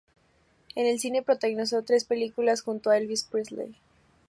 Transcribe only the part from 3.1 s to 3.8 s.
Presley.